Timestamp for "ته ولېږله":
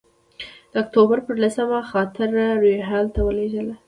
3.15-3.75